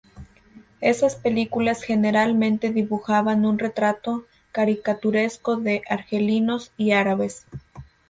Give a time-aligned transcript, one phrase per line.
[0.79, 7.45] Esas películas generalmente dibujaban un retrato caricaturesco de argelinos y árabes.